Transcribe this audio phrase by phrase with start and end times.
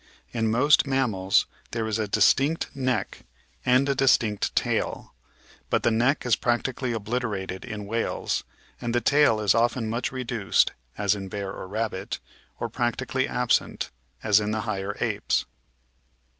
[0.31, 3.19] In most mammals there is a distinct neck
[3.63, 5.13] and a distinct, tail,
[5.69, 8.43] but the neck is prac tically obliterated in whales,
[8.81, 12.17] and the tail is often much reduced (as in bear and rabbit)
[12.59, 13.91] or practically absent
[14.23, 15.45] (as in the higher apes).